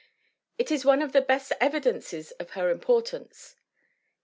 [0.57, 3.55] It is one of the best evi dences of her importance.